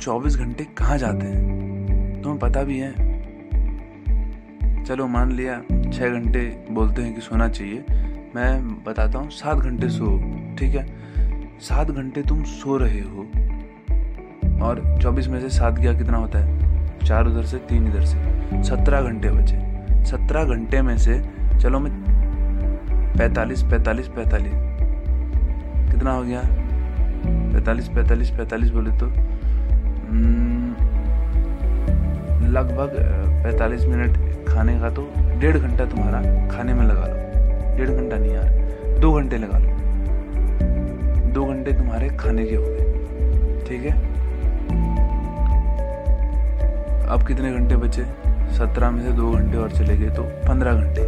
[0.00, 2.22] 24 घंटे कहाँ जाते हैं?
[2.22, 3.10] तुम्हें पता भी है।
[4.84, 5.62] चलो मान लिया
[5.92, 7.84] छः घंटे बोलते हैं कि सोना चाहिए।
[8.36, 10.18] मैं बताता हूँ, सात घंटे सो,
[10.58, 10.86] ठीक है?
[11.60, 13.20] सात घंटे तुम सो रहे हो।
[14.64, 16.58] और चौबीस में से सात गया कितना होता है?
[16.98, 18.16] चार उधर से, तीन इधर से।
[18.64, 19.56] सत्रह घंटे बचे।
[20.04, 21.22] सत्रह घंटे में से,
[21.60, 21.92] चलो मैं
[23.18, 24.52] पैतालीस पैतालीस पैतालीस।
[25.92, 26.42] कितना हो गया?
[27.26, 29.39] पैतालीस पैतालीस पैतालीस बोले तो?
[32.50, 32.94] लगभग
[33.44, 35.02] पैतालीस मिनट खाने का तो
[35.40, 39.68] डेढ़ घंटा तुम्हारा खाने में लगा लो। डेढ़ घंटा नहीं यार, दो घंटे लगा लो।
[41.32, 42.84] दो घंटे तुम्हारे खाने के हो गए,
[43.68, 43.92] ठीक है?
[47.06, 48.04] अब कितने घंटे बचे?
[48.58, 51.02] सत्रह में से दो घंटे और चले गए तो पंद्रह घंटे।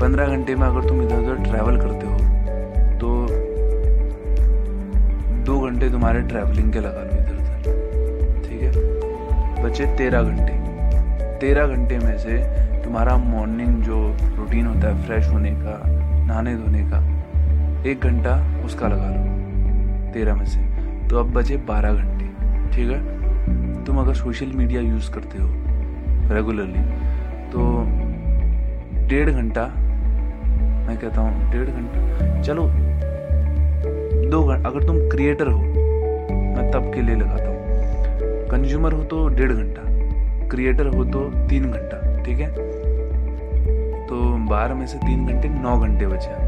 [0.00, 2.16] पंद्रह घंटे में अगर तुम इधर उधर ट्रैवल करते हो
[2.98, 3.08] तो
[5.44, 7.25] दो घंटे तुम्हारे ट्रैवलिंग के लगा लो
[9.76, 10.52] बचे तेरह घंटे।
[11.40, 12.36] तेरह घंटे में से
[12.84, 13.96] तुम्हारा मॉर्निंग जो
[14.36, 15.74] रूटीन होता है फ्रेश होने का,
[16.26, 17.00] नहाने धोने का,
[17.90, 20.60] एक घंटा उसका लगा लो, तेरह में से।
[21.08, 22.24] तो अब बचे बारह घंटे,
[22.72, 23.84] ठीक है?
[23.84, 25.48] तुम अगर सोशल मीडिया यूज़ करते हो
[26.34, 26.84] रेगुलरली
[27.52, 27.66] तो
[29.08, 29.66] डेढ़ घंटा,
[30.86, 32.66] मैं कहता हूँ डेढ़ घंटा, चलो,
[34.30, 37.55] दो घंटा अगर तुम क्रिएटर हो, मैं तब के लिए लगाता हूँ।
[38.50, 39.82] कंज्यूमर हो तो डेढ़ घंटा
[40.48, 42.48] क्रिएटर हो तो तीन घंटा, ठीक है?
[44.06, 44.16] तो
[44.48, 46.44] बारह में से तीन घंटे नौ घंटे बचे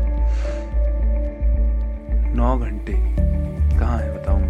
[2.36, 2.92] नौ घंटे,
[3.78, 4.42] कहाँ है बताऊँ?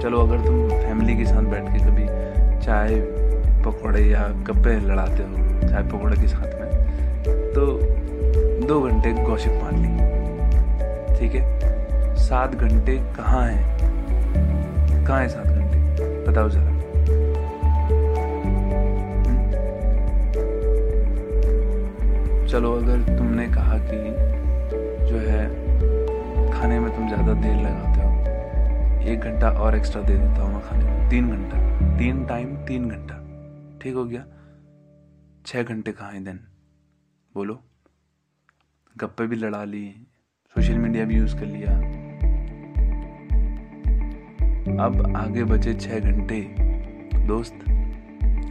[0.00, 2.06] चलो, अगर तुम फैमिली के साथ बैठ के कभी
[2.64, 2.96] चाय
[3.64, 6.68] पकौड़े या गप्पे लड़ाते हो, चाय पकौड़े के साथ में
[7.54, 7.66] तो
[8.66, 12.16] दो घंटे गौशिप मान ली, ठीक है?
[12.18, 13.64] सात घंटे कहाँ है?
[15.06, 15.46] कहाँ है सात
[16.30, 16.78] बताओ जरा?
[22.48, 23.96] चलो, अगर तुमने कहा कि
[25.10, 25.48] जो है,
[26.52, 28.10] खाने में तुम ज़्यादा देर लगाते हो,
[29.12, 31.56] एक घंटा और एक्स्ट्रा दे देता हूँ मैं खाने में। तीन घंटा।
[31.98, 33.14] तीन टाइम तीन घंटा।
[33.78, 34.24] ठीक हो गया?
[35.46, 36.40] छः घंटे कहाँ हैं दिन?
[37.34, 37.60] बोलो।
[38.98, 40.06] गप्पे भी लड़ा ली,
[40.54, 41.99] सोशल मीडिया भी यूज़ कर लिया।
[44.78, 46.40] अब आगे बचे छः घंटे।
[47.26, 47.64] दोस्त,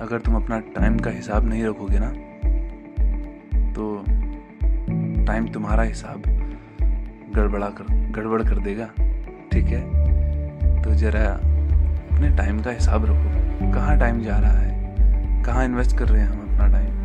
[0.01, 2.09] अगर तुम अपना टाइम का हिसाब नहीं रखोगे ना
[3.73, 4.03] तो
[5.25, 6.23] टाइम तुम्हारा हिसाब
[7.35, 8.85] गड़बड़ा कर, गड़बड़ कर देगा।
[9.51, 9.81] ठीक है?
[10.83, 15.43] तो ज़रा अपने टाइम का हिसाब रखो। कहाँ टाइम जा रहा है?
[15.43, 16.97] कहाँ इन्वेस्ट कर रहे हैं हम अपना टाइम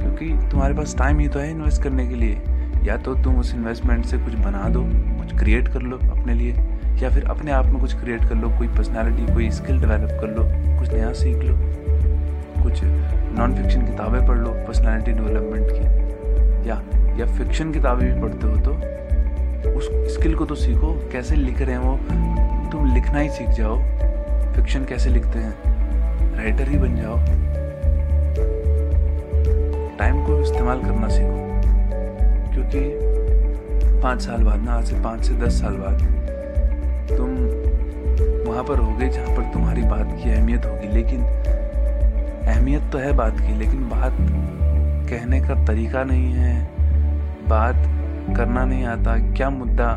[0.00, 2.40] क्योंकि तुम्हारे पास टाइम ही तो है इन्वेस्ट करने के लिए।
[2.84, 4.82] या तो तुम उस इन्वेस्टमेंट से कुछ बना दो,
[5.18, 6.52] कुछ क्रिएट कर लो अपने लिए।
[7.02, 10.28] या फिर अपने आप में कुछ क्रिएट कर लो, कोई पर्सनैलिटी कोई स्किल डेवलप कर
[10.28, 10.42] लो,
[10.78, 11.54] कुछ नया सीख लो,
[12.62, 12.82] कुछ
[13.38, 16.82] नॉन फिक्शन किताबें पढ़ लो पर्सनैलिटी डेवलपमेंट की, या
[17.18, 18.72] या फिक्शन किताबें भी पढ़ते हो तो
[19.70, 21.96] उस स्किल को तो सीखो, कैसे लिख रहे हैं वो,
[22.70, 23.76] तुम लिखना ही सीख जाओ
[24.54, 27.16] फिक्शन कैसे लिखते हैं राइटर ही बन जाओ।
[29.98, 31.38] टाइम को इस्तेमाल करना सीखो,
[32.52, 36.19] क्योंकि पाँच साल बाद ना, आज से पाँच से दस साल बाद
[37.16, 37.30] तुम
[38.50, 41.22] वहाँ पर होगे जहाँ पर तुम्हारी बात की अहमियत होगी। लेकिन
[42.46, 44.16] अहमियत तो है बात की, लेकिन बात
[45.10, 46.70] कहने का तरीका नहीं है,
[47.48, 47.76] बात
[48.36, 49.88] करना नहीं आता। क्या मुद्दा,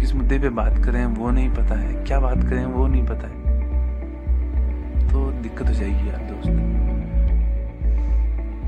[0.00, 3.28] किस मुद्दे पे बात करें वो नहीं पता है। क्या बात करें वो नहीं पता
[3.28, 3.42] है।
[5.08, 6.50] तो दिक्कत हो जाएगी यार दोस्त।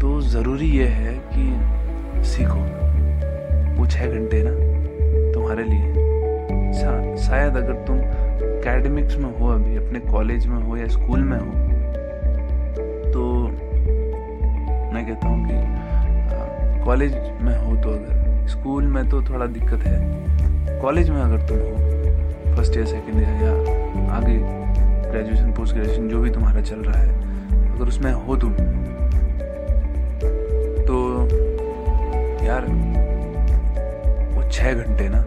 [0.00, 2.60] तो ज़रूरी ये है कि सीखो।
[3.76, 4.50] वो छः घंटे ना
[5.34, 6.05] तुम्हारे लिए।
[6.76, 11.38] शा, शायद अगर तुम एकेडमिक्स में हो अभी अपने कॉलेज में हो या स्कूल में
[11.38, 11.64] हो
[13.12, 13.22] तो
[14.94, 17.12] मैं कहता हूँ कि कॉलेज
[17.42, 22.54] में हो तो अगर स्कूल में तो थोड़ा दिक्कत है। कॉलेज में अगर तुम हो
[22.56, 24.36] फ़र्स्ट ईयर सेकेंड ईयर या आगे
[25.10, 28.52] ग्रेजुएशन पोस्ट ग्रेजुएशन जो भी तुम्हारा चल रहा है अगर उसमें हो तुम
[30.88, 30.96] तो
[32.44, 32.66] यार
[34.34, 35.22] वो छः घंटे ना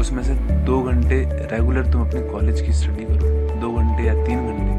[0.00, 4.46] उसमें से दो घंटे रेगुलर तुम अपने कॉलेज की स्टडी करो। दो घंटे या तीन
[4.46, 4.72] घंटे।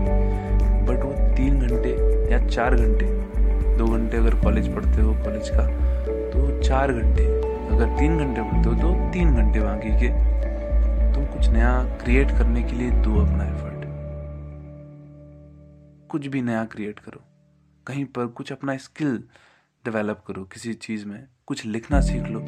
[0.85, 1.91] बट वो तीन घंटे
[2.31, 3.05] या चार घंटे।
[3.77, 5.67] दो घंटे अगर कॉलेज पढ़ते हो कॉलेज का
[6.31, 7.25] तो चार घंटे।
[7.67, 10.09] अगर तीन घंटे पढ़ते हो तो तीन घंटे बाकी के।
[11.13, 11.71] तुम कुछ नया
[12.03, 13.73] क्रिएट करने के लिए दो अपना एफर्ट
[16.11, 17.21] कुछ भी नया क्रिएट करो।
[17.87, 19.17] कहीं पर कुछ अपना स्किल
[19.85, 22.45] डेवलप करो किसी चीज़ में। कुछ लिखना सीख लो।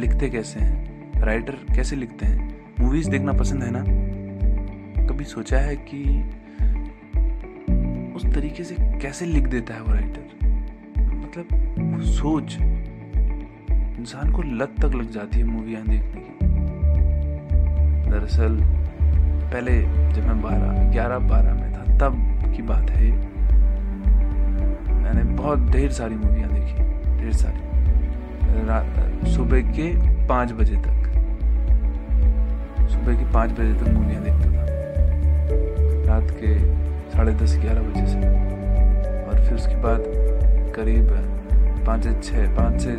[0.00, 0.97] लिखते कैसे हैं?
[1.20, 2.60] राइटर कैसे लिखते हैं?
[2.80, 3.84] मूवीज़ देखना पसंद है ना?
[5.06, 6.30] कभी सोचा है कि
[8.16, 10.28] उस तरीके से कैसे लिख देता है वो राइटर?
[10.98, 12.58] मतलब वो सोच
[13.98, 16.38] इंसान को लत तक लग जाती है मूवियाँ देखने की।
[18.10, 18.60] दरअसल,
[19.52, 22.12] पहले जब मैं बारह, ग्यारह, बारह में था, तब
[22.56, 23.12] की बात है
[24.94, 26.74] मैंने बहुत ढेर सारी मूवियाँ देखी,
[27.22, 27.68] ढेर सारी।
[29.32, 31.07] सुबह के पाँच बजे तक।
[32.88, 34.62] सुबह के पाँच बजे तक मूवियाँ देखता था।
[36.08, 36.58] रात के
[37.10, 38.18] साढ़े दस ग्यारह बजे से।
[39.24, 40.02] और फिर उसके बाद
[40.76, 41.10] करीब
[41.86, 42.96] पाँच से छः, पाँच से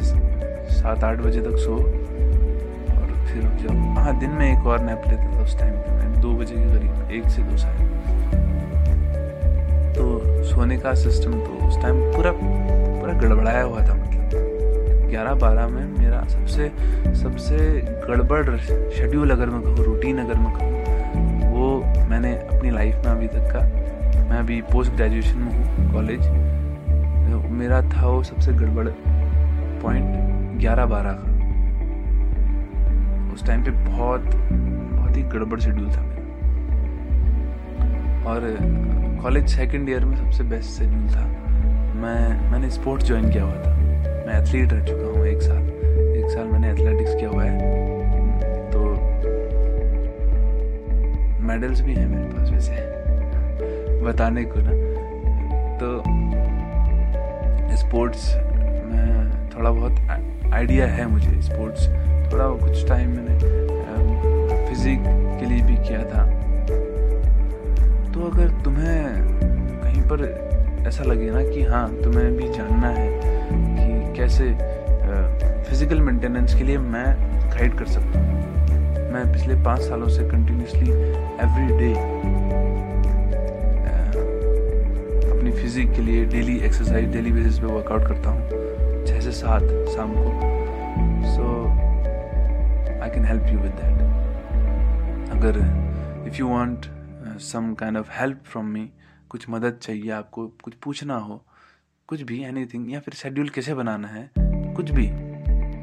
[0.72, 5.36] सात, आठ बजे तक सो। और फिर जब हाँ दिन में एक और नैप लेता
[5.36, 7.88] था उस टाइम पे। मैं दो बजे के करीब, एक से दो शायद
[9.96, 14.09] तो सोने का सिस्टम तो उस टाइम पूरा पूरा गड़बड़ाया हुआ था।
[15.10, 16.72] ग्यारह बारह में मेरा सबसे
[17.16, 17.58] सबसे
[18.08, 20.72] गड़बड़ शेड्यूल अगर मैं कहूँ रूटीन अगर मैं कहूँ,
[21.52, 21.66] वो
[22.10, 23.62] मैंने अपनी लाइफ में अभी तक का,
[24.30, 26.22] मैं अभी पोस्ट ग्रेजुएशन में हूँ कॉलेज
[27.60, 28.88] मेरा था वो सबसे गड़बड़
[29.82, 31.28] पॉइंट ग्यारह बारह का।
[33.34, 36.24] उस टाइम पे बहुत बहुत ही गड़बड़ शेड्यूल था मेरा।
[38.30, 38.40] और
[39.22, 41.26] कॉलेज सेकंड ईयर में सबसे बेस्ट शेड्यूल था।
[41.96, 43.79] मैं, मैंने स्पोर्ट्स ज्वाइन किया हुआ था।
[44.30, 45.62] मैं एथलीट रह चुका हूँ एक साल।
[46.18, 48.82] एक साल मैंने एथलेटिक्स किया हुआ है। तो
[51.42, 54.76] मेडल्स भी हैं मेरे पास वैसे। बताने को ना।
[55.78, 55.90] तो
[57.78, 61.88] स्पोर्ट्स में थोड़ा बहुत आइडिया है मुझे स्पोर्ट्स
[62.34, 65.00] थोड़ा कुछ टाइम मैंने फिजिक
[65.40, 66.26] के लिए भी किया था।
[68.14, 69.04] तो अगर तुम्हें
[69.84, 73.39] कहीं पर ऐसा लगे ना कि हाँ तुम्हें भी जानना है
[74.20, 74.46] कैसे
[75.70, 77.06] फ़िज़िकल मेंटेनेंस के लिए मैं
[77.52, 80.90] गाइड कर सकता हूँ। मैं पिछले पाँच सालों से कंटिन्यूसली
[81.44, 81.94] एवरी डे
[85.32, 89.64] अपनी फिजिक के लिए डेली एक्सरसाइज डेली बेसिस पे वर्कआउट करता हूँ छः से सात
[89.96, 90.30] शाम को।
[91.36, 91.44] So
[93.02, 93.98] I can help you with that
[95.38, 95.60] अगर
[96.28, 96.86] if you want
[97.52, 98.90] some kind of help from me
[99.30, 101.44] कुछ मदद चाहिए आपको, कुछ पूछना हो
[102.10, 104.30] कुछ भी एनीथिंग या फिर शेड्यूल कैसे बनाना है
[104.74, 105.08] कुछ भी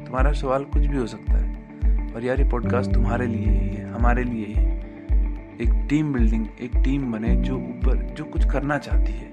[0.05, 1.55] तुम्हारा सवाल कुछ भी हो सकता है।
[2.13, 4.77] और यार ये पॉडकास्ट तुम्हारे लिए ही है हमारे लिए ही है।
[5.61, 9.29] एक टीम बिल्डिंग एक टीम बने जो ऊपर जो कुछ करना चाहती है।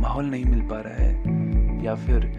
[0.00, 1.14] माहौल नहीं मिल पा रहा है
[1.84, 2.32] या फिर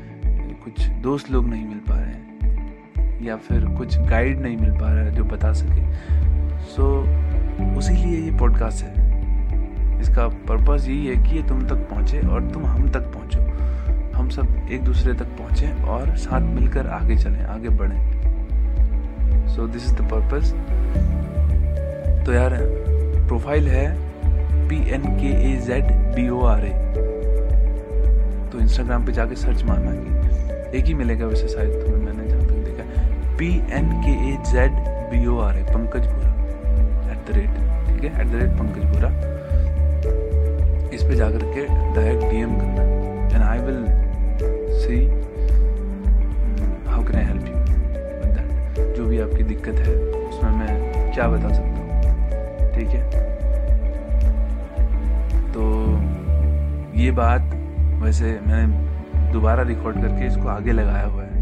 [0.64, 4.94] कुछ दोस्त लोग नहीं मिल पा रहे हैं या फिर कुछ गाइड नहीं मिल पा
[4.94, 5.94] रहा है जो बता सके।
[6.60, 9.08] सो so, उसी लिए ये पॉडकास्ट है।
[10.02, 13.67] इसका पर्पज़ यही है कि ये तुम तक पहुँचे और तुम हम तक पहुँचो।
[14.18, 18.02] हम सब एक दूसरे तक पहुँचे और साथ मिलकर आगे चलें, आगे बढ़ें।
[19.56, 20.52] So this is the purpose
[22.26, 22.56] तो यार
[23.28, 23.88] प्रोफ़ाइल है
[24.70, 26.72] P N K A Z B O R A
[28.52, 32.44] तो इंस्टाग्राम पे जाके सर्च मारना कि एक ही मिलेगा वैसे शायद तुम्हें मैंने जहाँ
[32.44, 32.84] तक देखा।
[33.38, 34.74] P N K A Z
[35.12, 36.32] B O R A Pankaj Bhura
[37.12, 37.52] at the rate
[37.88, 38.22] ठीक है?
[38.22, 39.10] एट द रेट पंकज भूरा
[40.96, 42.84] इस पे जाकर के डायरेक्ट डीएम करना।
[43.36, 43.82] And I will
[44.88, 44.98] see
[46.90, 51.80] how can I help you जो भी आपकी दिक्कत है, उसमें मैं क्या बता सकता
[51.80, 51.86] हूँ?
[52.76, 53.02] ठीक है?
[55.52, 55.64] तो
[57.00, 57.54] ये बात
[58.04, 61.36] वैसे मैंने दोबारा रिकॉर्ड करके इसको आगे लगाया हुआ है।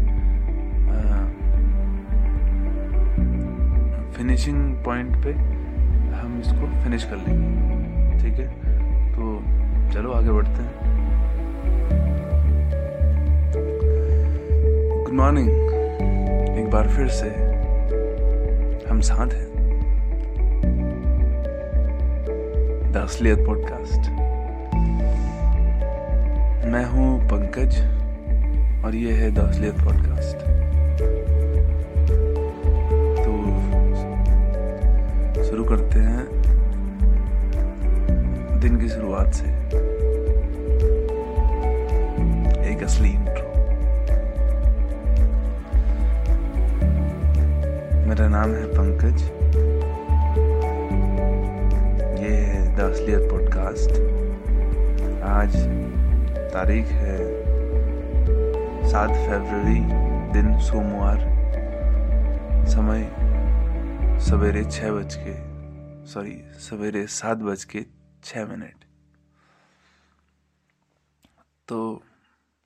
[4.12, 5.32] फिनिशिंग पॉइंट पे
[6.12, 8.48] हम इसको फिनिश कर लेंगे। ठीक है?
[9.12, 9.40] तो
[9.94, 11.05] चलो आगे बढ़ते हैं।
[15.16, 15.48] मॉर्निंग
[16.58, 17.28] एक बार फिर से
[18.90, 19.46] हम साथ हैं।
[22.92, 23.08] द
[23.46, 24.10] पॉडकास्ट
[26.66, 27.78] मैं हूँ पंकज
[28.84, 29.38] और ये है द
[29.84, 30.36] पॉडकास्ट
[35.34, 36.26] तो शुरू करते हैं
[38.60, 39.50] दिन की शुरुआत से।
[42.72, 43.45] एक असली
[48.16, 49.22] मेरा नाम है पंकज।
[52.22, 53.90] ये है द असलियत पॉडकास्ट।
[55.22, 55.56] आज
[56.54, 57.18] तारीख है
[58.90, 59.80] सात फरवरी,
[60.32, 61.18] दिन सोमवार।
[62.66, 63.04] समय
[64.20, 65.36] सवेरे छः बज के
[66.06, 67.84] सॉरी सवेरे सात बज के
[68.24, 68.84] छः मिनट।
[71.68, 72.02] तो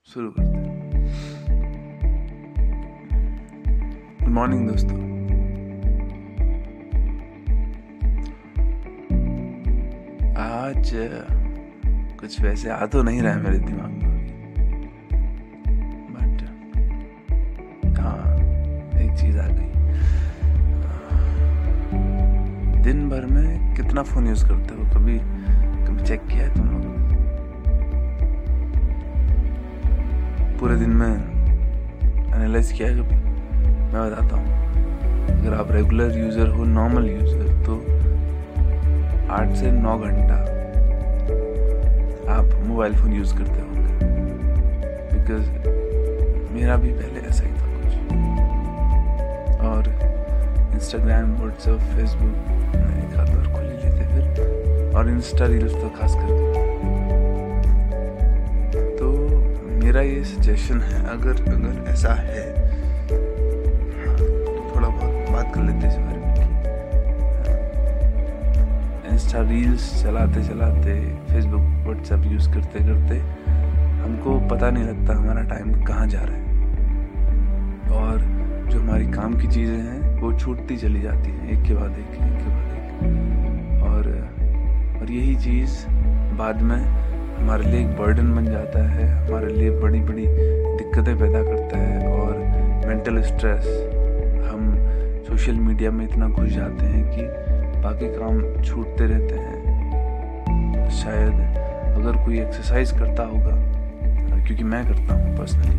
[0.05, 1.05] शुरू करते हैं।
[4.21, 5.10] गुड मॉर्निंग दोस्तों।
[10.41, 10.91] आज
[12.21, 14.13] कुछ वैसे आ तो नहीं रहा है मेरे दिमाग में
[16.13, 16.43] बट
[17.99, 18.21] हाँ
[19.03, 19.69] एक चीज़ आ गई।
[22.83, 24.81] दिन भर में कितना फ़ोन यूज़ करते हो?
[24.95, 26.85] कभी कभी चेक किया है तुम लोग
[30.61, 31.13] पूरे दिन में
[32.35, 33.17] एनालाइज किया है कभी?
[33.93, 34.49] मैं बताता हूँ।
[35.31, 37.40] अगर आप रेगुलर यूज़र हो नॉर्मल यूज़र
[39.31, 40.37] आठ से नौ घंटा
[42.35, 43.93] आप मोबाइल फ़ोन यूज़ करते होंगे।
[45.13, 45.47] बिकॉज़
[46.53, 47.93] मेरा भी पहले ऐसा ही था कुछ।
[49.61, 49.83] और
[50.75, 52.35] इंस्टाग्राम व्हाट्सएप फेसबुक
[52.75, 56.69] एक आध बार खुल ही लेते फिर। और इंस्टा रील्स तो खास करके।
[58.99, 59.07] तो
[59.85, 62.45] मेरा ये सजेशन है अगर अगर ऐसा है
[64.01, 64.25] हाँ, तो
[64.75, 66.20] थोड़ा बहुत बात कर लेते इस बारे
[69.21, 70.93] इंस्टा रील्स चलाते चलाते
[71.29, 73.17] फेसबुक व्हाट्सएप यूज़ करते करते
[74.01, 78.21] हमको पता नहीं लगता हमारा टाइम कहाँ जा रहा है। और
[78.71, 82.13] जो हमारी काम की चीज़ें हैं, वो छूटती चली जाती हैं, एक के बाद एक
[82.13, 84.09] एक के बाद एक। और
[85.01, 85.77] और यही चीज़
[86.39, 91.43] बाद में हमारे लिए एक बर्डन बन जाता है, हमारे लिए बड़ी बड़ी दिक्कतें पैदा
[91.43, 92.39] करता है और
[92.89, 93.69] मेंटल स्ट्रेस
[94.51, 94.75] हम
[95.29, 97.40] सोशल मीडिया में इतना घुस जाते हैं कि
[97.83, 101.35] बाकी काम छूटते रहते हैं। शायद
[101.97, 103.55] अगर कोई एक्सरसाइज करता होगा
[104.47, 105.79] क्योंकि मैं करता हूँ पर्सनली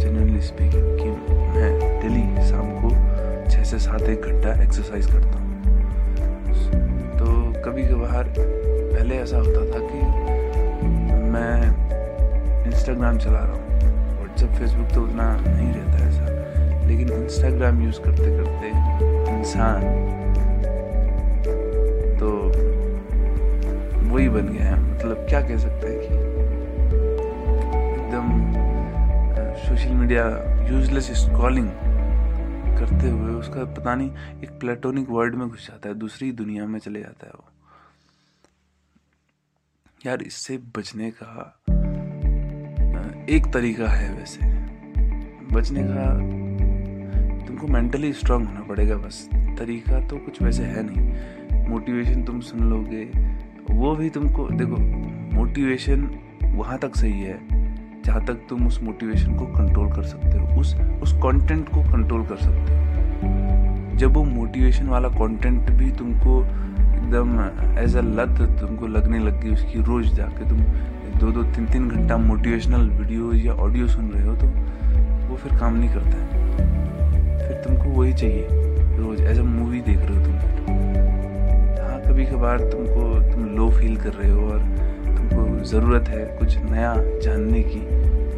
[0.00, 1.08] जनरली स्पीकिंग कि
[1.54, 2.90] मैं डेली शाम को
[3.50, 5.48] छः से सात एक घंटा एक्सरसाइज करता हूँ।
[7.18, 7.26] तो
[7.62, 10.00] कभी कभार पहले ऐसा होता था कि
[11.32, 11.54] मैं
[12.66, 13.66] इंस्टाग्राम चला रहा हूँ
[14.16, 18.68] व्हाट्सएप फेसबुक तो उतना नहीं रहता ऐसा। लेकिन इंस्टाग्राम यूज़ करते करते
[19.38, 20.18] इंसान
[24.10, 26.14] वही बन गया है। मतलब क्या कह सकते हैं कि
[27.92, 28.26] एकदम
[29.58, 30.24] सोशल मीडिया
[30.70, 31.68] यूजलेस स्क्रॉलिंग
[32.78, 34.10] करते हुए उसका पता नहीं,
[34.42, 37.44] एक प्लेटोनिक वर्ल्ड में घुस जाता है, दूसरी दुनिया में चले जाता है वो।
[40.06, 41.56] यार इससे बचने का
[43.28, 44.46] एक तरीका है वैसे।
[45.54, 46.04] बचने का
[47.46, 52.70] तुमको मेंटली स्ट्रांग होना पड़ेगा बस। तरीका तो कुछ वैसे है नहीं। मोटिवेशन तुम सुन
[52.70, 53.04] लोगे
[53.72, 54.76] वो भी तुमको, देखो
[55.36, 56.08] मोटिवेशन
[56.54, 57.38] वहाँ तक सही है,
[58.04, 62.24] जहाँ तक तुम उस मोटिवेशन को कंट्रोल कर सकते हो, उस उस कंटेंट को कंट्रोल
[62.26, 67.38] कर सकते हो। जब वो मोटिवेशन वाला कंटेंट भी तुमको एकदम
[67.78, 70.58] एज अ लत तुमको लगने लग गई, उसकी रोज जाके तुम
[71.20, 74.46] दो दो, तीन तीन घंटा मोटिवेशनल वीडियो या ऑडियो सुन रहे हो तो
[75.28, 76.28] वो फिर काम नहीं करता है।
[77.38, 78.46] फिर तुमको वही चाहिए,
[78.98, 80.39] रोज एज अ मूवी देख रहे हो तुम।
[82.20, 84.58] कभी कभार तुमको तुम लो फील कर रहे हो और
[85.04, 87.80] तुमको ज़रूरत है कुछ नया जानने की,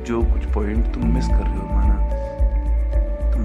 [0.07, 1.97] जो कुछ पॉइंट तुम मिस कर रहे हो, माना
[3.33, 3.43] तुम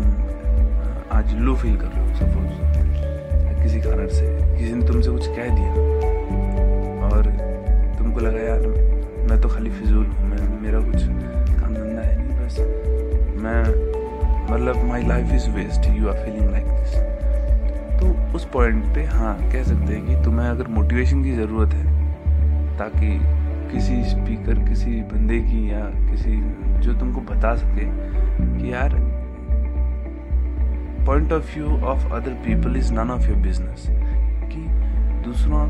[1.18, 4.28] आज लो फील कर रहे हो सपोज़ किसी कारण से,
[4.60, 5.72] किसी ने तुमसे कुछ कह दिया
[7.10, 7.32] और
[7.98, 8.68] तुमको लगा, यार,
[9.30, 12.60] मैं तो खाली फिजूल हूँ, मैं, मेरा कुछ काम धंधा है नहीं, बस
[13.42, 13.60] मैं
[14.54, 17.07] मतलब my life is waste you are feeling like this
[18.38, 21.86] उस पॉइंट पे हाँ कह सकते हैं कि तुम्हें अगर मोटिवेशन की ज़रूरत है,
[22.78, 23.20] ताकि
[23.72, 26.36] किसी स्पीकर किसी बंदे की या किसी
[26.80, 27.86] जो तुमको बता सके
[28.60, 28.90] कि यार
[31.06, 33.88] point of view of other people is none of your business
[34.54, 34.62] कि
[35.26, 35.64] दूसरों,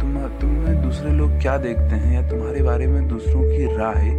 [0.00, 4.10] तुम, तुम्हें दूसरे लोग क्या देखते हैं या तुम्हारे बारे में दूसरों की राय,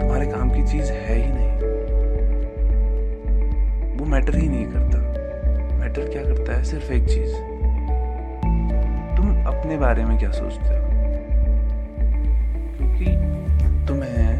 [0.00, 1.50] तुम्हारे काम की चीज़ है ही नहीं।
[3.98, 4.95] वो मैटर ही नहीं करता।
[5.98, 6.64] मैटर क्या करता है?
[6.64, 7.32] सिर्फ़ एक चीज़।
[9.16, 10.88] तुम अपने बारे में क्या सोचते हो?
[12.76, 13.04] क्योंकि
[13.88, 14.36] तुम्हें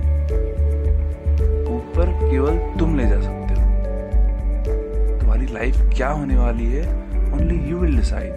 [1.77, 3.61] ऊपर केवल तुम ले जा सकते हो।
[5.21, 6.83] तुम्हारी लाइफ क्या होने वाली है?
[7.33, 8.35] ओनली यू विल डिसाइड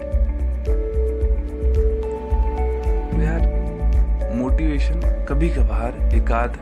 [3.22, 6.56] यार मोटिवेशन कभी कभार एक आध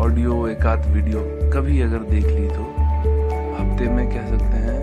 [0.00, 1.20] ऑडियो एक आध वीडियो
[1.50, 2.74] कभी अगर देख ली तो
[3.54, 4.73] हफ़्ते में कह सकते हैं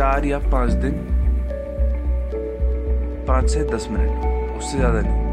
[0.00, 0.94] चार या पाँच दिन,
[3.26, 5.28] पाँच से दस मिनट, उससे ज़्यादा नहीं।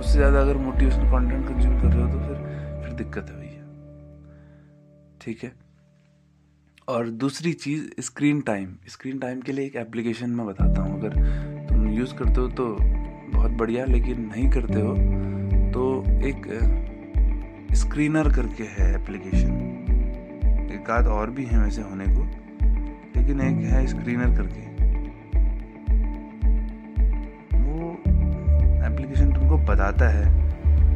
[0.00, 3.62] उससे ज़्यादा अगर मोटिवेशनल कंटेंट कंज्यूम कर रहे हो तो फिर फिर दिक्कत है भैया।
[5.20, 5.52] ठीक है?
[6.88, 11.12] और दूसरी चीज़ स्क्रीन टाइम स्क्रीन टाइम के लिए एक एप्लीकेशन मैं बताता हूँ। अगर
[11.68, 12.66] तुम यूज़ करते हो तो
[13.32, 14.94] बहुत बढ़िया, लेकिन नहीं करते हो
[15.72, 15.82] तो
[16.28, 16.46] एक
[17.78, 19.61] स्क्रीनर करके है एप्लीकेशन
[20.72, 22.22] एक आध और भी है वैसे होने को,
[23.16, 24.60] लेकिन एक है स्क्रीनर करके।
[27.58, 27.90] वो
[28.86, 30.24] एप्लीकेशन तुमको बताता है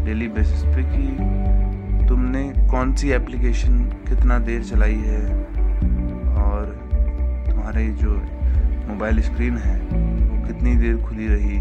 [0.04, 3.78] डेली बेसिस पे कि तुमने कौन सी एप्लीकेशन
[4.08, 5.22] कितना देर चलाई है
[6.36, 6.74] और
[7.46, 8.10] तुम्हारे जो
[8.88, 11.58] मोबाइल स्क्रीन है, वो कितनी देर खुली रही,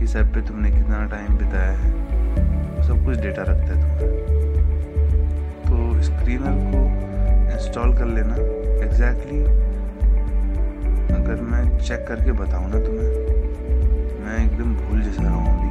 [0.00, 1.90] किस ऐप पे तुमने कितना टाइम बिताया है
[2.82, 4.36] सब कुछ डेटा रखता है तुम्हारा।
[5.64, 6.87] तो स्क्रीनर को
[7.52, 8.34] इंस्टॉल कर लेना।
[8.84, 9.66] एग्जैक्टली exactly
[11.14, 13.08] अगर मैं चेक करके बताऊँ ना तुम्हें,
[14.20, 15.67] मैं एकदम भूल जैसा रहा हूँ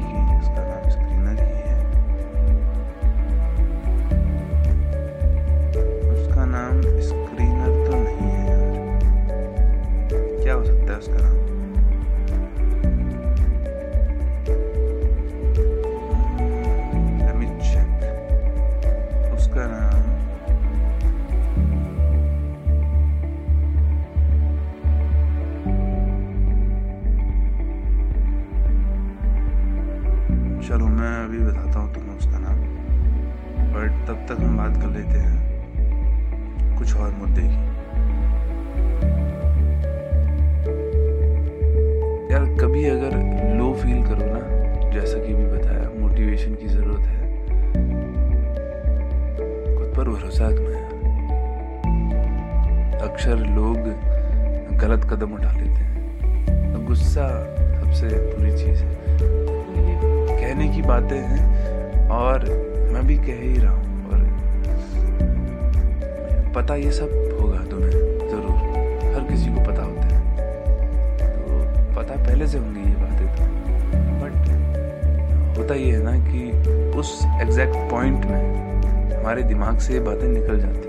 [63.42, 64.20] ही रहा हूँ और
[66.56, 67.92] पता ये सब होगा तुम्हें,
[68.30, 68.56] ज़रूर।
[69.16, 70.20] हर किसी को पता होता है।
[71.18, 73.42] तो पता पहले से होंगी ये बातें तो।
[74.22, 76.42] बट होता ये है ना कि
[77.00, 78.44] उस एग्जैक्ट पॉइंट में
[79.14, 80.88] हमारे दिमाग से ये बातें निकल जाती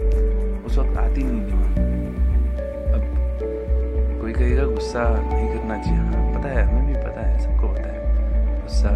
[0.67, 1.77] उस वक्त आती नहीं दिमाग।
[2.95, 3.03] अब
[4.21, 7.89] कोई कहेगा, गुस्सा नहीं करना चाहिए। हाँ पता है, हमें भी पता है, सबको पता
[7.89, 8.91] है। गुस्सा,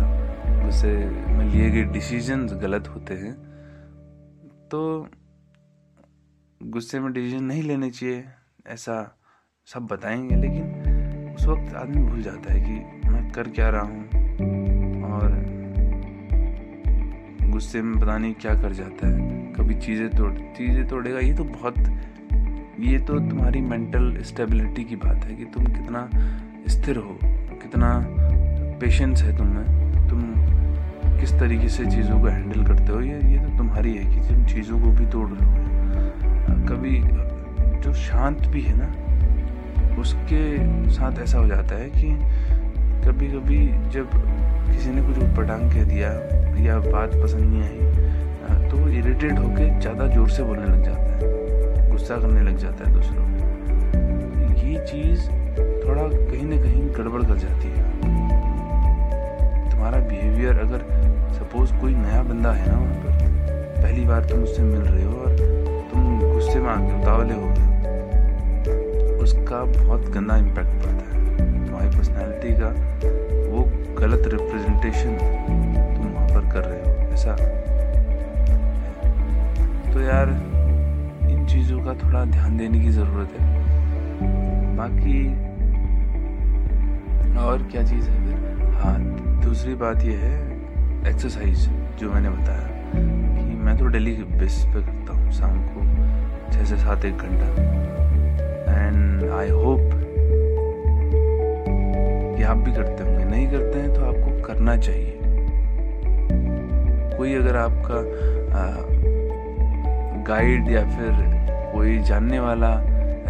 [0.64, 0.88] गुस्से
[1.32, 3.34] में लिए गए डिसीज़न गलत होते हैं
[4.70, 4.80] तो
[6.60, 8.24] गुस्से में डिसीज़न नहीं लेने चाहिए,
[8.66, 8.94] ऐसा
[9.68, 14.04] सब बताएँगे, लेकिन उस वक्त आदमी भूल जाता है कि मैं कर क्या रहा हूँ
[15.04, 15.34] और
[17.50, 21.44] गुस्से में पता नहीं क्या कर जाता है। कभी चीज़ें तोड़, चीज़ें तोड़ेगा, ये तो
[21.44, 21.78] बहुत,
[22.80, 26.08] ये तो तुम्हारी मेंटल स्टेबिलिटी की बात है कि तुम कितना
[26.68, 28.00] स्थिर हो, कितना
[28.80, 29.81] पेशेंस है तुम्हें
[31.22, 34.44] किस तरीके से चीज़ों को हैंडल करते हो, ये ये तो तुम्हारी है कि तुम
[34.46, 35.36] चीज़ों को भी तोड़ लो
[36.68, 36.94] कभी,
[37.82, 38.88] जो शांत भी है ना,
[40.00, 40.42] उसके
[40.90, 42.08] साथ ऐसा हो जाता है कि
[43.06, 43.58] कभी कभी
[43.92, 44.10] जब
[44.66, 46.10] किसी ने कुछ उटपटांग कह दिया
[46.64, 51.08] या बात पसंद नहीं आई तो वो इरिटेट होकर ज़्यादा ज़ोर से बोलने लग जाता
[51.12, 55.28] है, गुस्सा करने लग जाता है दूसरों को ये चीज़
[55.86, 57.90] थोड़ा कहीं ना कहीं गड़बड़ कर जाती है।
[59.70, 61.01] तुम्हारा बिहेवियर अगर
[61.52, 65.14] सपोज़ कोई नया बंदा है ना वहाँ पर, पहली बार तुम उससे मिल रहे हो
[65.14, 65.32] और
[65.90, 72.52] तुम गुस्से में आगे उतावले हो गए। उसका बहुत गंदा इम्पैक्ट पड़ता है तुम्हारी पर्सनैलिटी
[72.52, 72.68] का
[73.50, 73.64] वो
[73.98, 75.16] गलत रिप्रेजेंटेशन
[75.96, 77.34] तुम वहाँ पर कर रहे हो, ऐसा।
[79.92, 80.28] तो यार,
[81.30, 85.20] इन चीज़ों का थोड़ा ध्यान देने की ज़रूरत है। बाकी
[87.40, 88.64] और क्या चीज़ है फिर?
[88.74, 88.96] हाँ
[89.44, 90.51] दूसरी बात यह है
[91.08, 95.80] एक्सरसाइज जो मैंने बताया कि मैं तो डेली बेसिस पे करता हूँ, शाम को
[96.52, 97.46] छः से सात एक घंटा।
[98.72, 99.90] एंड आई होप
[102.36, 105.18] कि आप भी करते होंगे। नहीं करते हैं तो आपको करना चाहिए।
[107.16, 108.00] कोई अगर आपका
[110.28, 111.12] गाइड या फिर
[111.72, 112.72] कोई जानने वाला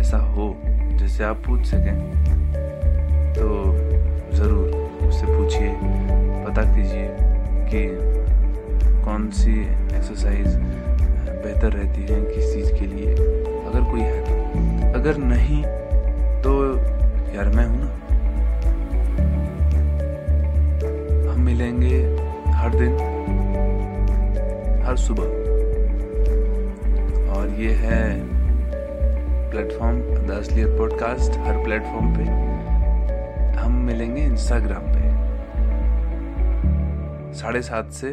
[0.01, 0.55] ऐसा हो
[0.93, 1.97] जिससे आप पूछ सकें
[3.35, 3.49] तो
[4.33, 4.67] ज़रूर
[5.09, 5.71] उससे पूछिए,
[6.47, 7.31] पता कीजिए।
[7.75, 7.89] कि
[9.05, 10.47] कौन सी एक्सरसाइज
[11.45, 13.13] बेहतर रहती है किस चीज़ के लिए?
[13.65, 14.43] अगर कोई है तो।
[14.99, 15.63] अगर नहीं
[16.43, 16.77] तो
[17.37, 18.13] यार मैं हूँ ना।
[21.33, 22.17] हम मिलेंगे
[22.49, 22.93] हर दिन,
[24.87, 25.25] हर सुबह।
[27.31, 28.21] और ये है
[29.51, 32.25] प्लेटफॉर्म द असलियत पॉडकास्ट हर प्लेटफॉर्म पे।
[33.59, 34.92] हम मिलेंगे इंस्टाग्राम
[37.43, 38.11] साढ़े सात से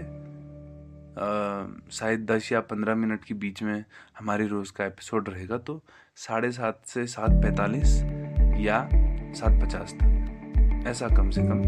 [1.92, 3.84] शायद दस या पंद्रह मिनट के बीच में
[4.20, 5.80] हमारी रोज़ का एपिसोड रहेगा तो
[6.18, 7.94] साढ़े सात से सात पैंतालीस
[8.60, 8.80] या
[9.38, 11.62] सात पचास तक, ऐसा कम से कम।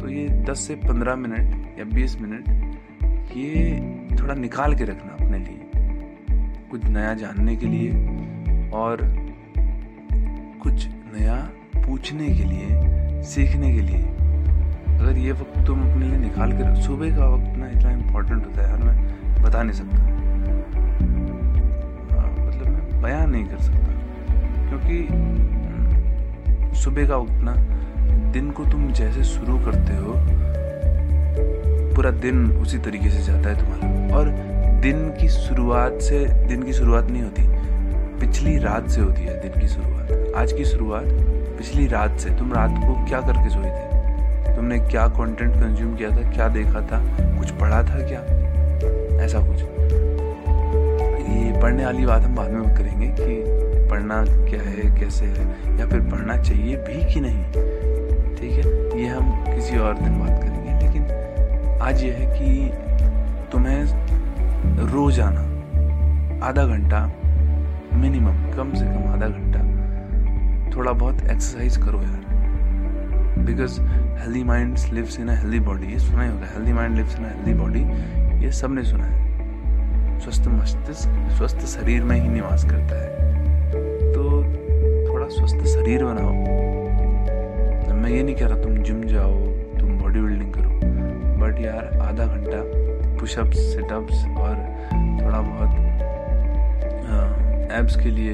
[0.00, 2.48] तो ये दस से पंद्रह मिनट या बीस मिनट,
[3.36, 5.70] ये थोड़ा निकाल के रखना अपने लिए,
[6.70, 9.06] कुछ नया जानने के लिए और
[10.62, 11.40] कुछ नया
[11.76, 14.13] पूछने के लिए, सीखने के लिए।
[15.00, 18.62] अगर ये वक्त तुम अपने लिए निकाल कर सुबह का वक्त ना इतना इम्पोर्टेंट होता
[18.62, 20.02] है यार मैं बता नहीं सकता।
[22.46, 23.78] मतलब मैं बयान नहीं कर सकता।
[24.68, 27.54] क्योंकि हम्म, सुबह का वक्त ना
[28.32, 30.14] दिन को तुम जैसे शुरू करते हो
[31.94, 34.28] पूरा दिन उसी तरीके से जाता है तुम्हारा। और
[34.80, 37.42] दिन की शुरुआत से दिन की शुरुआत नहीं होती
[38.20, 41.04] पिछली रात से होती है दिन की शुरुआत। आज की शुरुआत
[41.58, 43.93] पिछली रात से तुम रात को क्या करके सोए थे?
[44.56, 46.30] तुमने क्या कंटेंट कंज्यूम किया था?
[46.30, 47.00] क्या देखा था?
[47.38, 48.20] कुछ पढ़ा था क्या?
[49.24, 49.62] ऐसा कुछ।
[51.24, 53.42] ये पढ़ने वाली बात हम बाद में करेंगे कि
[53.90, 57.44] पढ़ना क्या है, कैसे है, या फिर पढ़ना चाहिए भी कि नहीं।
[58.36, 59.00] ठीक है?
[59.00, 61.02] ये हम किसी और दिन बात करेंगे। लेकिन
[61.82, 62.48] आज ये है कि
[63.52, 65.42] तुम्हें रोज़ाना
[66.46, 67.06] आधा घंटा
[67.94, 69.60] मिनिमम कम से कम आधा घंटा,
[70.76, 72.23] थोड़ा बहुत एक्सरसाइज करो यार।
[73.38, 73.80] Because
[74.20, 77.24] healthy mind lives in a healthy body ये सुना ही होगा healthy mind lives in
[77.24, 77.80] a healthy body
[78.44, 83.08] ये सबने सुना है। स्वस्थ मस्तिष्क, स्वस्थ शरीर में ही निवास करता है।
[84.12, 84.22] तो
[85.08, 86.32] थोड़ा स्वस्थ शरीर बनाओ।
[87.94, 89.34] मैं ये नहीं कह रहा तुम जिम जाओ,
[89.80, 90.70] तुम बॉडी बिल्डिंग करो।
[91.40, 92.62] बट यार, आधा घंटा
[93.18, 94.54] पुशअप्स सिटअप्स और
[95.20, 95.72] थोड़ा बहुत
[97.72, 98.32] एब्स के लिए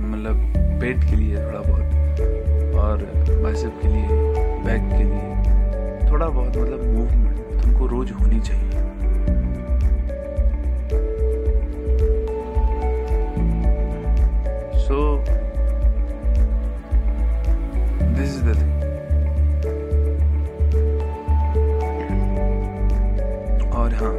[0.00, 3.02] मतलब पेट के लिए थोड़ा बहुत। और
[3.42, 4.06] बाइसेप के लिए
[4.64, 8.82] बैक के लिए थोड़ा बहुत मतलब मूवमेंट तुमको रोज होनी चाहिए।
[14.84, 14.96] So
[18.14, 18.72] this is the thing
[23.74, 24.14] और हाँ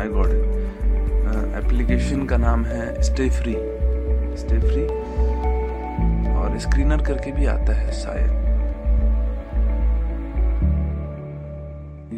[0.00, 0.40] आई गॉट इट
[1.64, 3.54] एप्लीकेशन का नाम है स्टे फ्री
[6.60, 8.48] स्क्रीनर करके भी आता है शायद।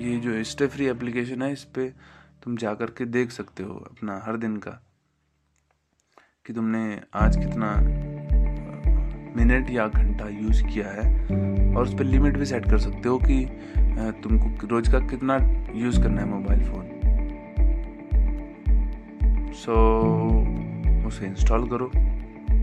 [0.03, 1.89] ये जो स्टे फ्री एप्लीकेशन है इस पे
[2.45, 4.71] तुम जा कर के देख सकते हो अपना हर दिन का
[6.47, 7.69] कि तुमने आज कितना
[9.37, 11.05] मिनट या घंटा यूज़ किया है
[11.75, 13.45] और उस पर लिमिट भी सेट कर सकते हो कि
[14.23, 15.37] तुमको रोज का कितना
[15.75, 16.87] यूज़ करना है मोबाइल फ़ोन
[19.55, 21.91] सो so, उसे इंस्टॉल करो।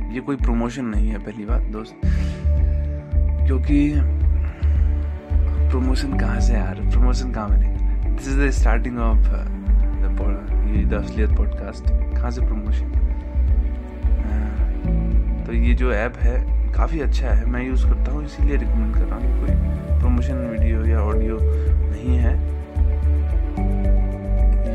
[0.10, 1.95] ये कोई प्रमोशन नहीं है, पहली बात दोस्त।
[3.45, 3.93] क्योंकि
[5.69, 8.10] प्रमोशन कहाँ से यार प्रमोशन कहाँ मिलेगा?
[8.10, 9.28] This is the starting of
[10.89, 12.98] the Asliyat podcast कहाँ से प्रमोशन
[15.45, 16.38] तो ये जो ऐप है,
[16.74, 19.56] काफ़ी अच्छा है। मैं यूज़ करता हूँ, इसीलिए रिकमेंड कर रहा हूँ कोई
[20.00, 22.34] प्रमोशन वीडियो या ऑडियो नहीं है।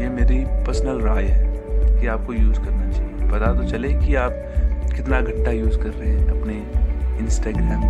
[0.00, 4.32] ये मेरी पर्सनल राय है कि आपको यूज़ करना चाहिए। पता तो चले कि आप
[4.96, 6.54] कितना घंटा यूज़ कर रहे हैं अपने
[7.18, 7.82] इंस्टाग्राम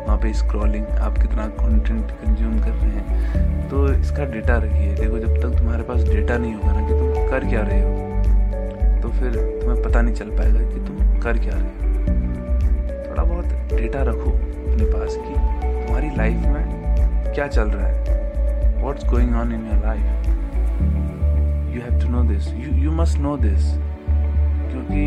[0.00, 3.68] वहाँ पे स्क्रॉलिंग आप कितना कंटेंट कंज्यूम कर रहे हैं?
[3.68, 7.28] तो इसका डेटा रखिए। देखो, जब तक तुम्हारे पास डेटा नहीं होगा ना कि तुम
[7.30, 7.98] कर क्या रहे हो
[9.02, 11.70] तो फिर तुम्हें पता नहीं चल पाएगा कि तुम कर क्या रहे हो।
[13.10, 15.34] थोड़ा बहुत डेटा रखो अपने पास कि
[15.86, 18.82] तुम्हारी लाइफ में क्या चल रहा है?
[18.82, 20.26] What's going on in your life
[21.74, 23.64] you have to know this you you must know this
[24.70, 25.04] क्योंकि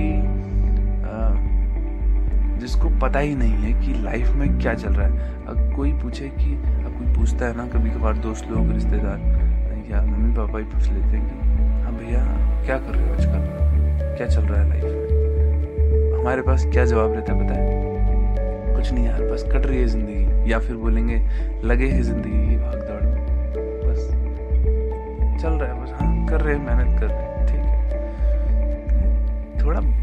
[2.63, 6.29] जिसको पता ही नहीं है कि लाइफ में क्या चल रहा है। अब कोई पूछे
[6.29, 9.19] कि, अब कोई पूछता है ना कभी कभार दोस्त लोग, रिश्तेदार,
[9.91, 11.35] या मम्मी पापा ही पूछ लेते हैं कि
[11.83, 12.23] हाँ भैया,
[12.65, 14.15] क्या कर रहे हो आजकल?
[14.17, 16.19] क्या चल रहा है लाइफ में?
[16.19, 18.75] हमारे पास क्या जवाब रहता है पता है?
[18.75, 21.21] कुछ नहीं यार, बस कट रही है ज़िंदगी, या फिर बोलेंगे,
[21.63, 23.01] लगे है ज़िंदगी की भाग दौड़
[23.89, 24.07] बस,
[25.43, 27.71] चल रहा है, बस हाँ कर रहे हैं, मेहनत कर रहे हैं, ठीक है।
[29.65, 30.02] थोड़ा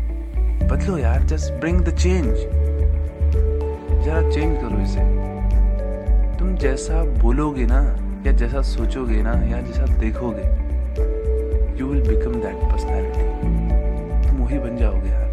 [0.70, 2.34] बदलो यार जस्ट ब्रिंग द चेंज
[4.04, 5.00] जरा चेंज करो इसे।
[6.38, 7.80] तुम जैसा बोलोगे ना,
[8.26, 10.44] या जैसा सोचोगे ना, या जैसा देखोगे
[11.80, 13.24] you will become that personality
[14.28, 15.28] तुम वही बन जाओगे यार।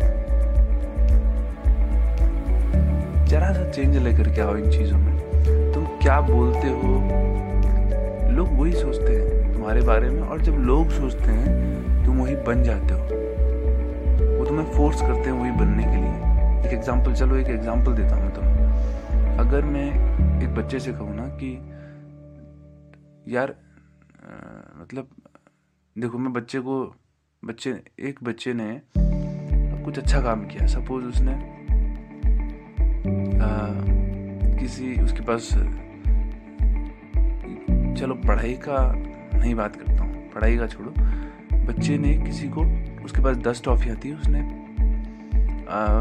[3.28, 6.94] जरा सा चेंज लेकर के आओ इन चीज़ों में। तुम क्या बोलते हो?
[8.32, 12.64] लोग वही सोचते हैं तुम्हारे बारे में, और जब लोग सोचते हैं, तुम वही बन
[12.64, 12.87] जाते
[14.76, 19.38] फोर्स करते हैं वही बनने के लिए। एक एग्ज़ाम्पल चलो एक एग्ज़ाम्पल देता हूँ तुम्हें।
[19.40, 19.88] अगर मैं
[20.44, 21.52] एक बच्चे से कहूँ ना कि
[23.28, 24.30] यार आ,
[24.82, 25.10] मतलब
[25.96, 26.76] देखो मैं बच्चे को
[27.44, 28.70] बच्चे एक बच्चे ने
[29.86, 31.34] कुछ अच्छा काम किया। सपोज़ उसने
[33.38, 33.50] आ,
[34.60, 35.50] किसी उसके पास
[38.00, 40.92] चलो पढ़ाई का नहीं बात करता हूँ। पढ़ाई का छोड़ो।
[41.68, 42.64] बच्चे ने किसी को
[43.08, 44.40] उसके पास दस टॉफियाँ थी उसने।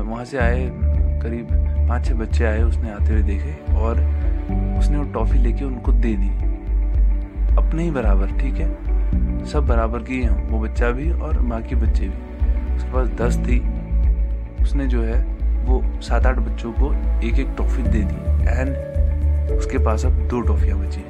[0.03, 0.69] वहाँ से आए,
[1.23, 1.49] करीब
[1.89, 4.01] पाँच छः बच्चे आए, उसने आते हुए देखे और
[4.79, 6.29] उसने वो टॉफ़ी लेके उनको दे दी।
[7.57, 9.45] अपने ही बराबर, ठीक है?
[9.47, 13.59] सब बराबर की हैं, वो बच्चा भी और बाकी बच्चे भी। उसके पास दस थी।
[14.63, 15.23] उसने जो है,
[15.65, 16.93] वो सात आठ बच्चों को
[17.27, 18.17] एक एक टॉफ़ी दे दी
[18.51, 21.01] एंड उसके पास अब दो टॉफ़ियाँ बची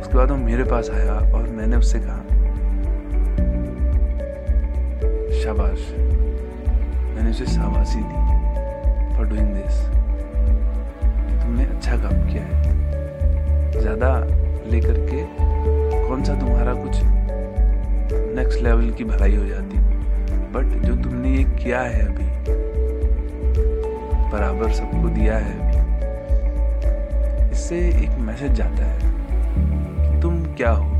[0.00, 2.25] उसके बाद वो मेरे पास आया और मैंने उससे कहा
[5.46, 5.82] शाबाश।
[7.16, 8.20] मैंने उसे शाबाशी दी
[9.16, 9.76] फॉर डूइंग दिस
[11.42, 14.08] तुमने अच्छा काम किया है। ज़्यादा
[14.70, 15.20] लेकर के
[16.08, 16.98] कौन सा तुम्हारा कुछ
[18.34, 19.78] नेक्स्ट लेवल की भलाई हो जाती?
[20.52, 22.28] बट जो तुमने ये किया है अभी,
[24.32, 25.78] बराबर सबको दिया है अभी,
[27.52, 28.98] इससे एक मैसेज जाता है
[30.02, 30.95] कि तुम क्या हो?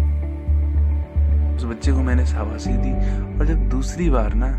[1.56, 2.92] उस बच्चे को मैंने शाबाशी दी।
[3.38, 4.50] और जब दूसरी बार ना,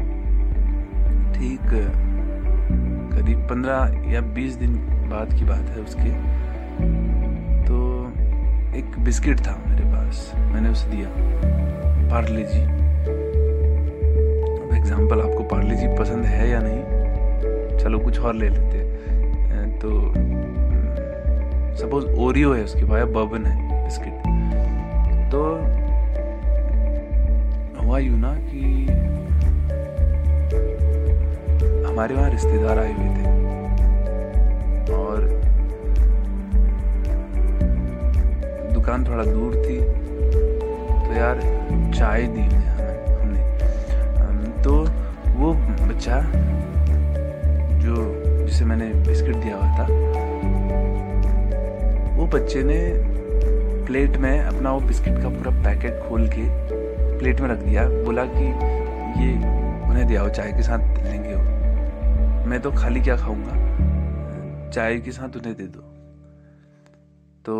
[1.33, 1.69] ठीक,
[3.13, 4.75] करीब पंद्रह या बीस दिन
[5.09, 6.09] बाद की बात है उसके
[7.65, 7.75] तो
[8.77, 11.09] एक बिस्किट था मेरे पास, मैंने उसे दिया।
[12.09, 12.61] पार्ले जी।
[14.57, 17.77] अब एग्ज़ाम्पल आपको पार्ले जी पसंद है या नहीं?
[17.79, 18.85] चलो कुछ और ले लेते
[19.79, 19.89] तो
[21.77, 24.13] सपोज़ ओरियो है उसके भाई बर्बन है बिस्किट।
[25.31, 25.41] तो
[27.87, 28.61] हुआ यू ना कि
[31.83, 33.23] हमारे वहाँ रिश्तेदार आए हुए थे।
[34.93, 35.27] और
[38.73, 39.77] दुकान थोड़ा दूर थी
[40.99, 41.39] तो यार
[41.95, 43.47] चाय दी हमें
[44.19, 44.73] हमने। तो
[45.39, 45.53] वो
[45.87, 46.21] बच्चा
[47.79, 47.95] जो,
[48.45, 49.85] जिसे मैंने बिस्किट दिया हुआ था,
[52.17, 52.79] वो बच्चे ने
[53.85, 56.45] प्लेट में अपना वो बिस्किट का पूरा पैकेट खोल के
[57.19, 58.45] प्लेट में रख दिया, बोला कि
[59.21, 59.33] ये
[59.89, 64.69] उन्हें दिया हो चाय के साथ लेंगे वो। मैं तो खाली क्या खाऊँगा?
[64.69, 65.81] चाय के साथ उन्हें दे दो।
[67.45, 67.53] तो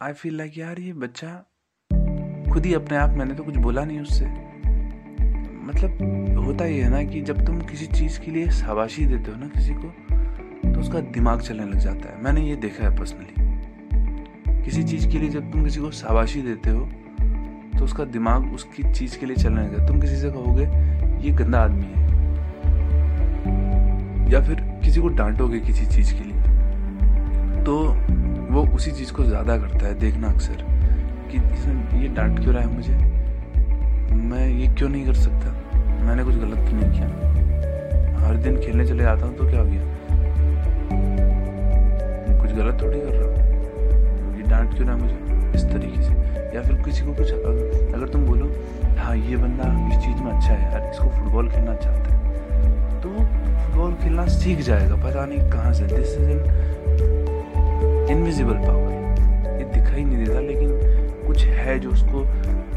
[0.00, 1.28] आई फील लाइक यार ये बच्चा
[2.52, 4.24] खुद ही अपने आप, मैंने तो कुछ बोला नहीं उससे।
[5.64, 9.36] मतलब होता ही है ना कि जब तुम किसी चीज़ के लिए शाबाशी देते हो
[9.36, 13.51] ना किसी को तो उसका दिमाग चलने लग जाता है। मैंने ये देखा है पर्सनली
[14.64, 16.88] किसी चीज़ के लिए जब तुम किसी को शाबाशी देते हो
[17.78, 20.64] तो उसका दिमाग उसकी चीज़ के लिए चलने लग जाता तुम किसी से कहोगे,
[21.24, 22.00] ये गंदा आदमी है।
[24.32, 27.74] या फिर किसी को डांटोगे किसी चीज़ के लिए। तो
[28.52, 30.64] वो उसी चीज़ को ज़्यादा करता है देखना अक्सर,
[31.30, 31.36] कि
[32.02, 32.94] ये डांट क्यों रहा है मुझे?
[34.22, 35.52] मैं ये क्यों नहीं कर सकता?
[36.04, 39.66] मैंने कुछ गलत क्यों नहीं किया। हर दिन खेलने चले जाता हूँ तो क्या हो
[39.66, 39.82] गया?
[42.40, 43.51] कुछ गलत थोड़ी कर रहा हूँ।
[44.52, 45.18] डांट क्यों रहा मुझे?
[45.54, 46.12] इस तरीके से।
[46.56, 48.46] या फिर किसी को कुछ अगर तुम बोलो
[48.98, 53.08] हाँ ये बंदा इस चीज़ में अच्छा है, यार, इसको फुटबॉल खेलना चाहता है। तो
[53.08, 56.40] फुटबॉल खेलना सीख जाएगा। पता नहीं कहाँ से। This is an
[58.10, 58.92] invisible power
[59.58, 60.70] ये दिखाई नहीं देता, लेकिन
[61.26, 62.24] कुछ है जो उसको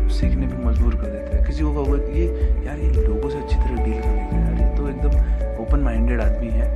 [0.10, 2.26] सीखने पे मजबूर कर देता है। किसी को कहोगे ये,
[2.66, 5.80] यार, ये लोगों से अच्छी तरह डील कर लेता है यार, ये तो एकदम ओपन
[5.80, 6.68] माइंडेड आदमी है।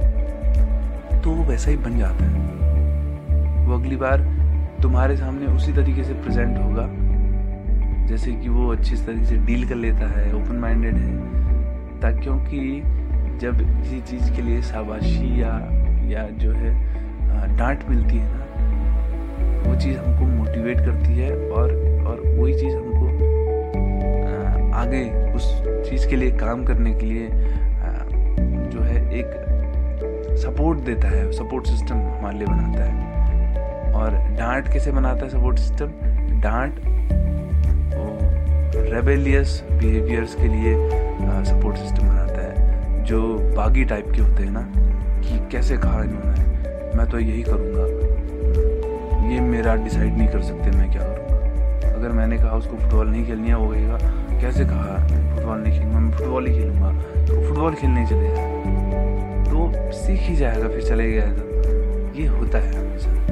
[1.21, 4.38] तो वो वैसा ही बन जाता है। वो अगली बार
[4.81, 6.87] तुम्हारे सामने उसी तरीके से प्रेजेंट होगा,
[8.07, 12.59] जैसे कि वो अच्छी तरीके से डील कर लेता है ओपन माइंडेड है, ताकि क्योंकि
[13.41, 15.51] जब किसी चीज़ के लिए शाबाशी या
[16.09, 16.71] या जो है
[17.57, 18.45] डांट मिलती है ना,
[19.65, 21.73] वो चीज़ हमको मोटिवेट करती है और
[22.07, 23.07] और वही चीज़ हमको
[24.77, 25.51] आगे उस
[25.89, 27.29] चीज़ के लिए, काम करने के लिए
[28.69, 33.08] जो है, एक सपोर्ट देता है सपोर्ट सिस्टम हमारे लिए बनाता है।
[33.99, 35.87] और डांट कैसे बनाता है सपोर्ट सिस्टम?
[36.41, 36.79] डांट
[38.91, 40.75] रेबेलियस बिहेवियर्स के लिए
[41.45, 43.21] सपोर्ट सिस्टम बनाता है, जो
[43.55, 44.61] बागी टाइप के होते हैं ना,
[45.21, 47.85] कि कैसे कहा इन्होंने मैं तो यही करूँगा।
[49.29, 53.25] ये मेरा डिसाइड नहीं कर सकते मैं क्या करूँगा। अगर मैंने कहा उसको फुटबॉल नहीं
[53.25, 53.97] खेलनी है, वो कहेगा,
[54.41, 54.97] कैसे कहा?
[55.35, 56.91] फुटबॉल नहीं खेलूँगा, मैं फुटबॉल ही खेलूँगा।
[57.25, 58.29] तो फुटबॉल खेलने चले
[59.49, 63.28] तो सीख ही जाएगा, फिर चले तो ये होता है हमेशा।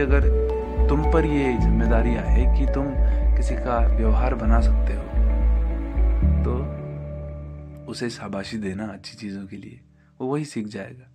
[0.00, 0.28] अगर
[0.88, 2.86] तुम पर ये ज़िम्मेदारी आए कि तुम
[3.36, 5.04] किसी का व्यवहार बना सकते हो
[6.44, 6.52] तो
[7.90, 9.80] उसे शाबाशी देना अच्छी चीज़ों के लिए।
[10.20, 11.06] वो वही सीख जाएगा।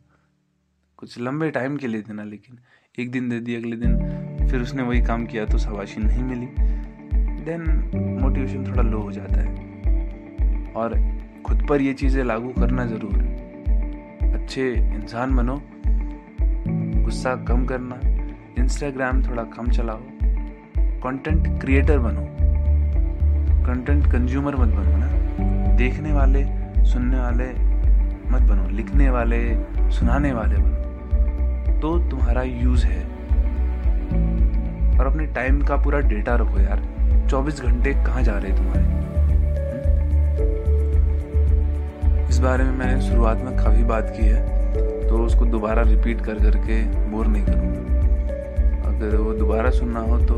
[1.00, 2.58] कुछ लंबे टाइम के लिए देना, लेकिन
[3.00, 6.48] एक दिन दे दी अगले दिन फिर उसने वही काम किया तो शाबाशी नहीं मिली।
[7.46, 7.62] देन
[8.22, 10.98] मोटिवेशन थोड़ा लो हो जाता है। और
[11.46, 13.14] खुद पर ये चीज़ें लागू करना ज़रूर।
[14.36, 15.62] अच्छे इंसान बनो,
[17.06, 17.96] गुस्सा कम करना।
[18.60, 20.00] इंस्टाग्राम थोड़ा कम चलाओ।
[20.78, 22.28] कंटेंट क्रिएटर बनो।
[23.66, 25.08] कंटेंट कंज्यूमर मत बनो ना?
[25.76, 26.46] देखने वाले,
[26.84, 27.50] सुनने वाले
[28.32, 29.56] मत बनो। लिखने वाले,
[29.92, 30.76] सुनाने वाले बनो।
[31.80, 33.04] तो तुम्हारा यूज़ है।
[35.00, 36.84] और अपने टाइम का पूरा डेटा रखो यार।
[37.30, 39.06] 24 घंटे कहाँ जा रहे तुम्हारे?
[42.30, 44.56] इस बारे में मैंने शुरुआत में काफ़ी बात की है।
[45.08, 47.75] तो उसको दोबारा रिपीट कर करके बोर नहीं करूँगा।
[48.96, 50.34] अगर वो दोबारा सुनना हो तो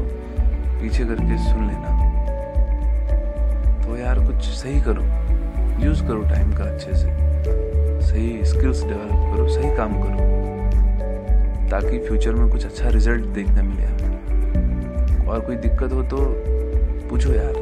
[0.81, 2.07] पीछे करके सुन लेना।
[3.85, 5.03] तो यार कुछ सही करो।
[5.85, 7.27] यूज़ करो टाइम का अच्छे से।
[8.01, 10.37] सही स्किल्स डेवलप करो, सही काम करो।
[11.69, 13.85] ताकि फ्यूचर में कुछ अच्छा रिज़ल्ट देखने मिले
[15.27, 16.17] और कोई दिक्कत हो तो
[17.09, 17.53] पूछो यार।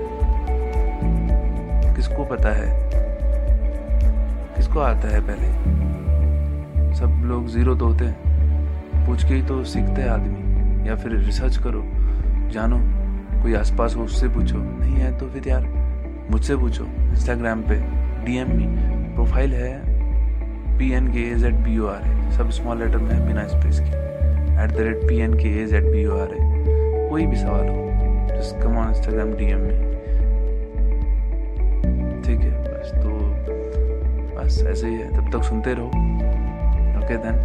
[1.95, 2.89] किसको पता है?
[4.55, 5.75] किसको आता है पहले?
[6.95, 8.15] सब लोग ज़ीरो तो होते हैं।
[9.07, 10.44] पूछ के ही तो सीखते हैं आदमी।
[10.85, 11.83] या फिर रिसर्च करो,
[12.53, 12.79] जानो,
[13.41, 15.67] कोई आसपास हो उससे पूछो। नहीं है तो फिर यार,
[16.31, 17.75] मुझसे पूछो इंस्टाग्राम पे
[18.25, 19.73] डीएम में प्रोफ़ाइल है
[20.77, 23.79] P N K A Z B O R है। सब स्मॉल लेटर में बिना स्पेस
[23.79, 24.03] के।
[24.63, 27.67] At the rate P N K A Z B O R है। कोई भी सवाल
[27.67, 27.75] हो
[28.29, 29.93] just come on Instagram DM में
[32.23, 33.09] ठीक है, बस तो
[34.35, 35.87] बस ऐसे ही है। तब तक सुनते रहो।
[36.97, 37.35] Okay then